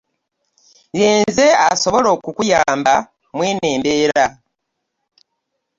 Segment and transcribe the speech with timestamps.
[0.99, 2.93] Yenze asobola okukuyamba
[3.35, 4.25] mweno embeera.